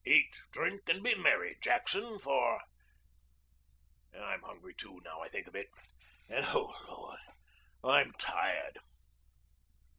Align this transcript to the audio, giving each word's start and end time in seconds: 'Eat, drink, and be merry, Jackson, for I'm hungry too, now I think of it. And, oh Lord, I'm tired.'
'Eat, 0.03 0.41
drink, 0.51 0.89
and 0.89 1.03
be 1.03 1.13
merry, 1.13 1.55
Jackson, 1.61 2.17
for 2.17 2.59
I'm 4.19 4.41
hungry 4.41 4.73
too, 4.73 4.99
now 5.05 5.21
I 5.21 5.29
think 5.29 5.45
of 5.45 5.55
it. 5.55 5.67
And, 6.27 6.43
oh 6.49 6.73
Lord, 6.87 7.19
I'm 7.83 8.11
tired.' 8.13 8.79